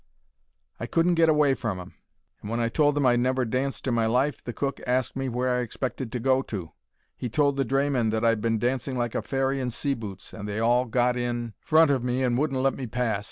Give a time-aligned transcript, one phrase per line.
[0.79, 1.93] I couldn't get away from 'em,
[2.41, 5.15] and when I told them I 'ad never danced in my life the cook asked
[5.15, 6.71] me where I expected to go to.
[7.15, 10.49] He told the drayman that I'd been dancing like a fairy in sea boots, and
[10.49, 13.19] they all got in front of me and wouldn't let me pass.